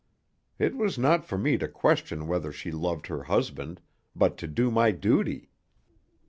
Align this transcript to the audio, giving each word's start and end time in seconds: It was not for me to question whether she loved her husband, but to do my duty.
It 0.57 0.75
was 0.75 0.97
not 0.97 1.23
for 1.25 1.37
me 1.37 1.59
to 1.59 1.67
question 1.67 2.25
whether 2.25 2.51
she 2.51 2.71
loved 2.71 3.05
her 3.05 3.25
husband, 3.25 3.79
but 4.15 4.35
to 4.39 4.47
do 4.47 4.71
my 4.71 4.89
duty. 4.89 5.51